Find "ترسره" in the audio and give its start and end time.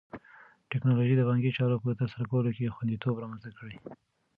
1.99-2.25